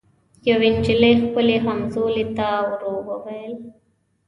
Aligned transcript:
یوې 0.49 0.69
نجلۍ 0.77 1.13
خپلي 1.23 1.55
همزولي 1.65 2.25
ته 2.37 2.47
ورو 2.69 2.93
ووېل 3.07 3.53